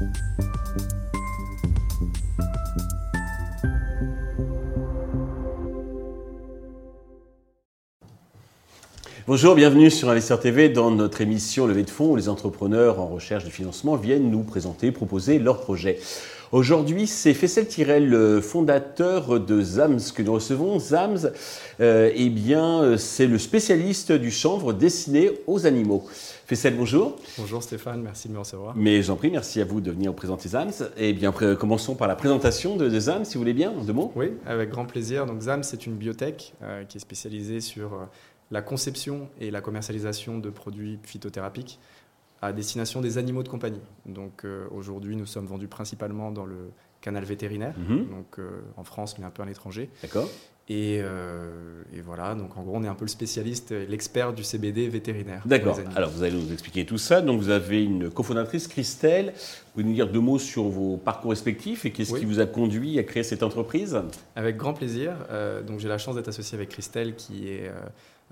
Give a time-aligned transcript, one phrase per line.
[0.00, 0.46] Bye.
[9.30, 13.06] Bonjour, bienvenue sur Investir TV dans notre émission Levée de fonds où les entrepreneurs en
[13.06, 16.00] recherche de financement viennent nous présenter, proposer leurs projets.
[16.50, 20.80] Aujourd'hui, c'est Fessel Tirel, le fondateur de ZAMS que nous recevons.
[20.80, 21.28] ZAMS,
[21.80, 26.08] euh, eh bien, c'est le spécialiste du chanvre destiné aux animaux.
[26.46, 27.14] Fessel, bonjour.
[27.38, 28.74] Bonjour Stéphane, merci de me recevoir.
[28.74, 30.90] Mais j'en prie, merci à vous de venir présenter ZAMS.
[30.96, 34.10] Eh bien, commençons par la présentation de, ZAMS, si vous voulez bien, en deux mots.
[34.16, 35.24] Oui, avec grand plaisir.
[35.24, 37.94] Donc ZAMS, c'est une biotech euh, qui est spécialisée sur...
[37.94, 38.06] Euh,
[38.50, 41.78] la conception et la commercialisation de produits phytothérapiques
[42.42, 43.82] à destination des animaux de compagnie.
[44.06, 48.08] Donc euh, aujourd'hui, nous sommes vendus principalement dans le canal vétérinaire, mhm.
[48.08, 49.90] donc euh, en France, mais un peu à l'étranger.
[50.02, 50.28] D'accord.
[50.70, 54.88] Euh, et, voilà, donc en gros, on est un peu le spécialiste, l'expert du CBD
[54.88, 55.42] vétérinaire.
[55.44, 55.80] D'accord.
[55.96, 57.22] Alors, vous allez nous expliquer tout ça.
[57.22, 59.32] Donc, vous avez une cofondatrice, Christelle.
[59.34, 62.46] Vous pouvez nous dire deux mots sur vos parcours respectifs et qu'est-ce qui vous a
[62.46, 64.00] conduit à créer cette entreprise?
[64.36, 65.14] Avec grand plaisir.
[65.66, 67.68] donc, j'ai la chance d'être associé avec Christelle, qui est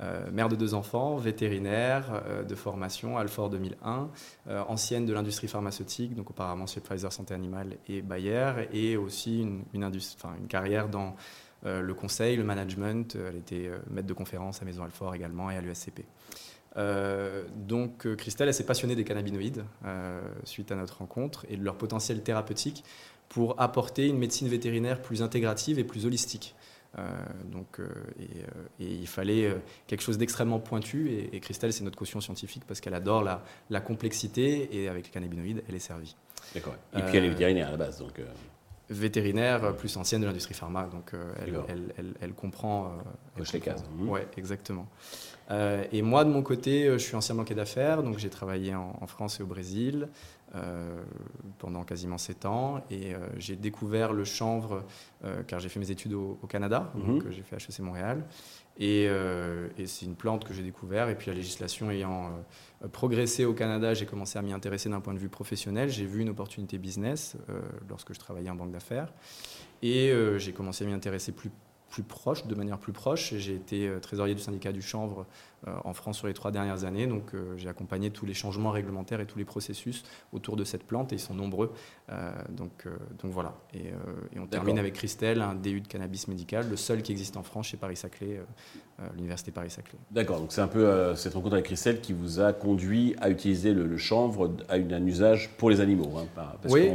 [0.01, 4.09] euh, mère de deux enfants, vétérinaire euh, de formation, Alfort 2001,
[4.47, 9.41] euh, ancienne de l'industrie pharmaceutique, donc auparavant chez Pfizer Santé Animale et Bayer, et aussi
[9.41, 11.17] une, une, une carrière dans
[11.65, 13.17] le conseil, le management.
[13.17, 16.05] Elle était maître de conférence à Maison Alfort également et à l'USCP.
[17.57, 19.65] donc Christelle, elle s'est passionnée des cannabinoïdes
[20.45, 22.85] suite à notre rencontre et de leur potentiel thérapeutique
[23.29, 26.55] pour apporter une médecine vétérinaire plus intégrative et plus holistique.
[26.97, 27.03] Euh,
[27.45, 27.89] donc, euh,
[28.21, 28.25] euh,
[28.81, 29.55] et, il fallait
[29.87, 31.11] quelque chose d'extrêmement pointu.
[31.33, 35.63] Et, Christelle, c'est notre caution scientifique parce qu'elle adore la, complexité et avec les cannabinoïdes,
[35.69, 36.17] elle est servie.
[36.55, 36.75] D'accord.
[36.97, 38.21] Et puis elle est vétérinaire à la base, donc.
[38.91, 41.13] Vétérinaire, plus ancienne de l'industrie pharma, donc
[41.69, 42.97] elle, elle, comprend.
[43.37, 43.85] Coche les cases.
[43.99, 44.09] Mmh.
[44.09, 44.87] Ouais, exactement.
[45.51, 49.07] et moi, de mon côté, je suis ancien banquier d'affaires, donc j'ai travaillé en, en,
[49.07, 50.09] France et au Brésil.
[50.55, 51.03] Euh,
[51.59, 52.83] pendant quasiment 7 ans.
[52.91, 54.85] Et euh, j'ai découvert le chanvre
[55.25, 57.07] euh, car j'ai fait mes études au, Canada, mhm.
[57.07, 58.25] donc j'ai fait HEC Montréal.
[58.79, 61.09] Et, et c'est une plante que j'ai découvert.
[61.09, 62.31] Et puis la législation ayant
[62.93, 65.91] progressé au Canada, j'ai commencé à m'y intéresser d'un point de vue professionnel.
[65.91, 67.37] J'ai vu une opportunité business
[67.89, 69.13] lorsque je travaillais en banque d'affaires.
[69.83, 71.51] Et j'ai commencé à m'y intéresser plus
[71.89, 73.35] plus proche, de manière plus proche.
[73.35, 75.27] J'ai été euh, trésorier du syndicat du chanvre
[75.67, 78.71] euh, en France sur les trois dernières années, donc euh, j'ai accompagné tous les changements
[78.71, 81.73] réglementaires et tous les processus autour de cette plante, et ils sont nombreux.
[82.51, 82.87] donc,
[83.21, 83.55] donc voilà.
[83.75, 83.93] Et,
[84.39, 87.69] on termine avec Christelle, un DU de cannabis médical, le seul qui existe en France
[87.69, 88.41] chez Paris-Saclay,
[89.15, 89.99] l'université Paris-Saclay.
[90.11, 93.73] D'accord, donc c'est un peu cette rencontre avec Christelle qui vous a conduit à utiliser
[93.75, 96.13] le, chanvre à un usage pour les animaux.
[96.17, 96.91] Hein, parce oui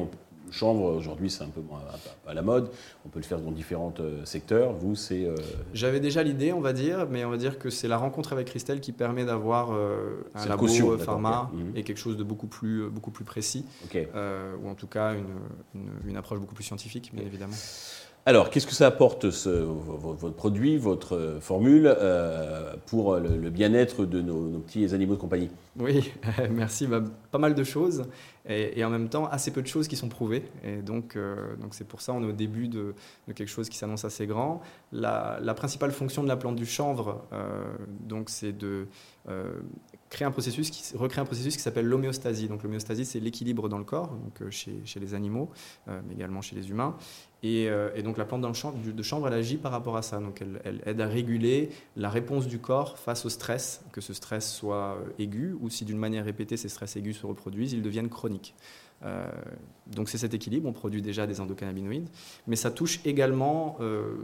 [0.54, 1.82] chanvre, aujourd'hui, c'est un peu moins
[2.28, 2.70] à, la mode.
[3.06, 4.74] On peut le faire dans différents euh, secteurs.
[4.74, 5.26] Vous, c'est.
[5.26, 5.36] Euh,
[5.74, 8.48] J'avais déjà l'idée, on va dire, mais on va dire que c'est la rencontre avec
[8.48, 11.76] Christelle qui permet d'avoir euh, un labo pharma mhm.
[11.76, 13.66] et quelque chose de beaucoup plus, beaucoup plus précis.
[13.94, 17.56] ou en tout cas, une, une, approche beaucoup plus scientifique, bien évidemment.
[18.26, 21.94] Alors, qu'est-ce que ça apporte, ce, votre produit, votre formule,
[22.86, 25.50] pour le, bien-être de nos, petits animaux de compagnie?
[25.78, 26.14] Oui,
[26.50, 26.88] merci.
[26.88, 28.06] Bah, pas mal de choses
[28.50, 30.44] et, en même temps assez peu de choses qui sont prouvées.
[30.64, 32.94] Et donc, euh, donc c'est pour ça on est au début de,
[33.28, 34.62] quelque chose qui s'annonce assez grand.
[34.92, 37.64] La, principale fonction de la plante du chanvre, euh,
[38.02, 38.88] donc, c'est de
[39.23, 39.23] euh,
[40.10, 42.48] créer un processus qui, recréer un processus qui s'appelle l'homéostasie.
[42.48, 45.50] Donc l'homéostasie, c'est l'équilibre dans le corps, donc chez, chez, les animaux,
[45.88, 46.96] mais également chez les humains.
[47.42, 47.70] Et,
[48.04, 50.20] donc la plante de chanvre, elle agit par rapport à ça.
[50.20, 54.52] Donc elle, aide à réguler la réponse du corps face au stress, que ce stress
[54.52, 58.56] soit aigu ou si d'une manière répétée ces stress aigus se reproduisent, ils deviennent chroniques.
[59.06, 59.28] Euh,
[59.88, 62.10] donc c'est cet équilibre, on produit déjà des endocannabinoïdes,
[62.48, 64.16] mais ça touche également euh,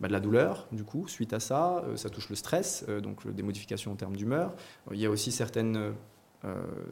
[0.00, 3.26] bah, de la douleur, du coup, suite à ça, euh, ça touche le stress, donc
[3.28, 4.54] des modifications en termes d'humeur.
[4.92, 5.94] Il y a aussi certaines,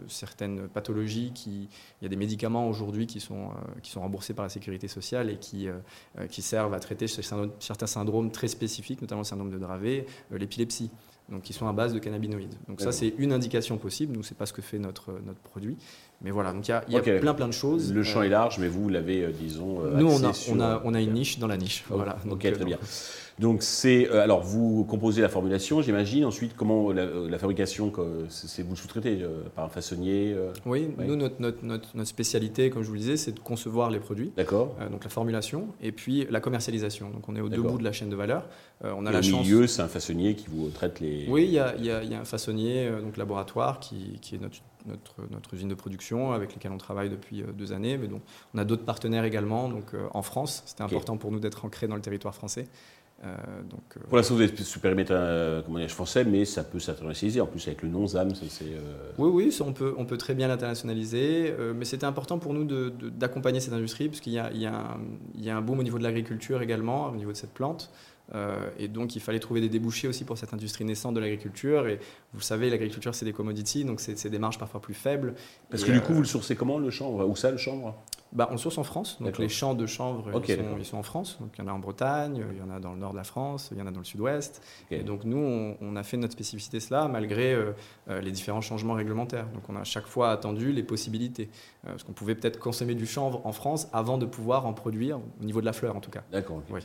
[0.08, 1.68] certaines pathologies, qui,
[2.00, 3.50] il y a des médicaments aujourd'hui qui, sont
[3.82, 5.68] qui sont remboursés par la sécurité sociale et qui,
[6.30, 10.90] qui servent à traiter certains syndromes très spécifiques, notamment le syndrome de Dravet, l'épilepsie
[11.28, 12.54] donc qui sont à base de cannabinoïdes.
[12.68, 14.14] Donc ça, c'est une indication possible.
[14.16, 15.76] Nous, c'est pas ce que fait notre, notre produit.
[16.22, 17.92] Mais voilà, donc il y a, y a plein plein de choses.
[17.92, 20.80] Le champ est large, mais vous l'avez, euh, disons, euh, Nous, on a, on, a,
[20.84, 21.84] on a une niche dans la niche.
[21.88, 22.16] voilà.
[22.30, 22.78] Ok, très euh, bien.
[23.38, 26.24] Donc c'est euh, alors vous composez la formulation, j'imagine.
[26.24, 27.92] Ensuite, comment la, fabrication,
[28.28, 32.82] c'est vous sous-traitez euh, par un façonnier euh, Oui, nous notre, notre, notre, spécialité, comme
[32.82, 34.32] je vous le disais, c'est de concevoir les produits.
[34.36, 34.76] D'accord.
[34.90, 37.10] donc la formulation et puis la commercialisation.
[37.10, 38.46] Donc on est au deux bouts de la chaîne de valeur.
[38.82, 41.26] on a la au milieu, c'est un façonnier qui vous traite les.
[41.28, 45.14] Oui, il y a, y a, un façonnier, donc laboratoire, qui, qui est notre notre,
[45.30, 47.96] notre, usine de production avec lesquelles on travaille depuis deux années.
[47.96, 48.20] Mais donc,
[48.52, 50.64] on a d'autres partenaires également donc, en France.
[50.66, 52.66] C'était important pour nous d'être ancrés dans le territoire français.
[53.70, 55.14] Donc, Pour l'instant, vous êtes sous périmètre
[55.88, 57.40] français, mais ça peut s'internationaliser.
[57.40, 58.64] En plus, avec le nom ZAM, c'est.
[59.18, 61.54] Oui, oui, on, peut, on peut très bien l'internationaliser.
[61.74, 65.60] mais c'était important pour nous d'accompagner cette industrie, parce qu'il y, y, y a un
[65.60, 67.92] boom au niveau de l'agriculture également, au niveau de cette plante.
[68.34, 71.86] Euh, et donc, il fallait trouver des débouchés aussi pour cette industrie naissante de l'agriculture.
[71.86, 71.98] Et
[72.32, 75.34] vous savez, l'agriculture, c'est des commodities, donc c'est des marges parfois plus faibles.
[75.70, 77.26] Parce que du coup, euh, vous le sourcez comment, le chanvre?
[77.26, 77.94] Où ça, le chanvre?
[78.32, 81.36] Bah, on source en France, donc les champs de chanvre ils, sont, en France.
[81.38, 83.18] Donc il y en a en Bretagne, il y en a dans le nord de
[83.18, 84.62] la France, il y en a dans le sud-ouest.
[84.90, 87.72] Et donc nous, on, a fait notre spécificité cela malgré euh,
[88.22, 89.48] les différents changements réglementaires.
[89.52, 91.50] Donc on a à chaque fois attendu les possibilités.
[91.84, 95.44] parce qu'on pouvait peut-être consommer du chanvre en France avant de pouvoir en produire, au
[95.44, 96.22] niveau de la fleur en tout cas.
[96.32, 96.62] D'accord.
[96.70, 96.80] Oui.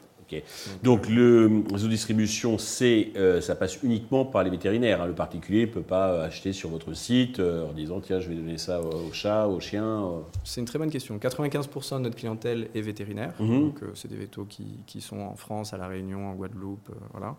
[0.84, 1.37] Donc le
[1.72, 5.02] réseau de distribution, c'est, euh, ça passe uniquement par les vétérinaires.
[5.02, 5.08] Hein.
[5.08, 8.36] Le particulier ne peut pas acheter sur votre site euh, en disant tiens, je vais
[8.36, 9.86] donner ça au chat, au chien.
[9.86, 10.20] Euh.
[10.44, 11.18] C'est une très bonne question.
[11.18, 13.34] 95% de notre clientèle est vétérinaire.
[13.40, 13.60] Mhm.
[13.60, 16.90] Donc c'est des vétos qui, qui, sont en France, à La Réunion, en Guadeloupe.
[17.12, 17.36] voilà.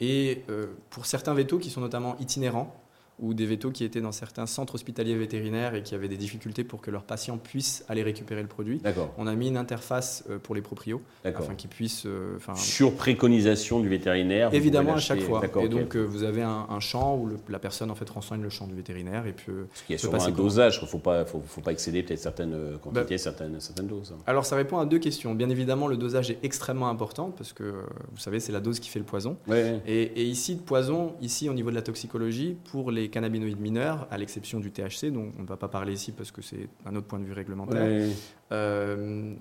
[0.00, 0.42] et
[0.90, 2.74] pour certains vétos qui sont notamment itinérants,
[3.18, 6.64] ou des vétos qui étaient dans certains centres hospitaliers vétérinaires et qui avaient des difficultés
[6.64, 8.80] pour que leurs patients puissent aller récupérer le produit.
[9.16, 12.04] On a mis une interface euh, pour les proprios afin qu'ils puissent.
[12.06, 14.52] Euh, Sur préconisation du vétérinaire.
[14.52, 15.42] Évidemment à chaque fois.
[15.62, 18.66] Et donc euh, vous avez un, champ où la personne en fait renseigne le champ
[18.66, 19.52] du vétérinaire et puis.
[19.68, 20.78] Parce qu'il y a sûrement un dosage.
[20.82, 24.14] Il ne faut pas, faut, pas excéder peut-être certaines quantités, bah, certaines, certaines doses.
[24.26, 25.34] Alors ça répond à deux questions.
[25.34, 27.64] Bien évidemment, le dosage est extrêmement important parce que
[28.12, 29.38] vous savez c'est la dose qui fait le poison.
[29.86, 34.06] Et, et, ici le poison, ici au niveau de la toxicologie pour les cannabinoïdes mineurs,
[34.10, 36.94] à l'exception du THC, dont on ne va pas parler ici parce que c'est un
[36.96, 38.10] autre point de vue réglementaire,
[38.52, 39.34] euh,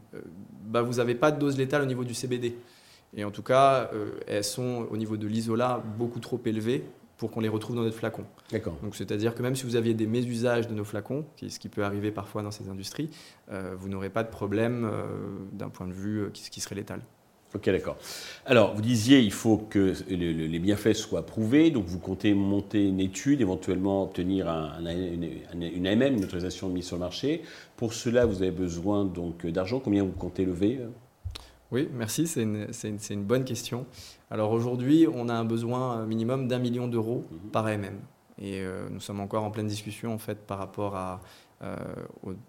[0.65, 2.56] bah vous n'avez pas de dose létale au niveau du CBD.
[3.15, 6.83] Et en tout cas, euh, elles sont au niveau de l'isola beaucoup trop élevées
[7.17, 8.25] pour qu'on les retrouve dans notre flacon.
[8.51, 8.77] D'accord.
[8.83, 11.85] Donc c'est-à-dire que même si vous aviez des mésusages de nos flacons, ce qui peut
[11.85, 13.09] arriver parfois dans ces industries,
[13.51, 14.91] euh, vous n'aurez pas de problème
[15.53, 17.01] d'un point de vue qui, qui serait létal.
[17.56, 17.96] Ok, d'accord.
[18.46, 23.00] Alors, vous disiez, il faut que les bienfaits soient prouvés, donc vous comptez monter une
[23.00, 27.44] étude, éventuellement obtenir une, AMM, une autorisation de mise sur le marché.
[27.78, 29.80] Pour cela, vous avez besoin donc d'argent.
[29.80, 30.81] Combien vous comptez lever
[31.72, 33.86] Oui, merci, c'est une, bonne question.
[34.30, 37.51] Alors aujourd'hui, on a un besoin minimum d'un million d'euros mhm.
[37.51, 38.00] par AMM.
[38.38, 41.22] Et euh, nous sommes encore en pleine discussion en fait par rapport à,
[41.63, 41.75] euh,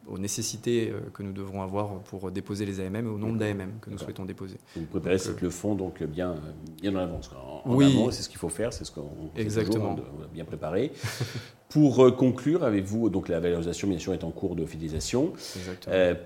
[0.08, 3.78] aux, nécessités euh, que nous devrons avoir pour déposer les AMM et au nombre d'AMM
[3.80, 4.56] que nous souhaitons déposer.
[4.74, 6.34] Vous préparez donc, le fond donc bien,
[6.82, 7.30] bien en avance.
[7.34, 9.92] En, oui, c'est ce qu'il faut faire, c'est ce qu'on Exactement.
[9.92, 10.90] a bien préparé.
[11.68, 15.32] pour conclure, avez-vous donc la valorisation bien sûr est en cours de fidélisation.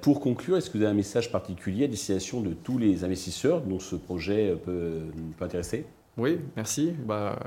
[0.00, 3.60] pour conclure, est-ce que vous avez un message particulier à destination de tous les investisseurs
[3.60, 5.02] dont ce projet peut,
[5.36, 5.84] peut intéresser?
[6.16, 6.92] Oui, merci.
[7.06, 7.38] Bah,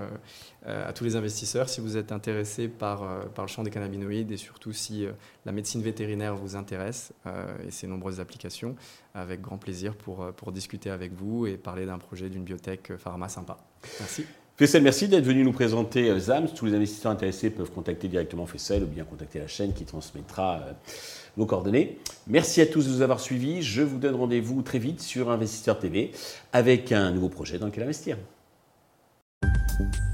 [0.66, 4.32] euh, à tous les investisseurs, si vous êtes intéressés par, euh, le champ des cannabinoïdes
[4.32, 5.12] et surtout si euh,
[5.46, 7.12] la médecine vétérinaire vous intéresse
[7.68, 8.76] et ses nombreuses applications,
[9.14, 13.28] avec grand plaisir pour, pour discuter avec vous et parler d'un projet d'une biotech pharma
[13.28, 13.58] sympa.
[14.00, 14.26] Merci.
[14.56, 16.50] Fessel, merci d'être venu nous présenter ZAMS.
[16.56, 20.62] Tous les investisseurs intéressés peuvent contacter directement Fessel ou bien contacter la chaîne qui transmettra
[21.36, 21.98] vos coordonnées.
[22.28, 23.62] Merci à tous de nous avoir suivis.
[23.64, 26.12] Je vous donne rendez-vous très vite sur Investisseur TV
[26.54, 28.18] avec un nouveau projet dans lequel investir.
[29.80, 30.13] you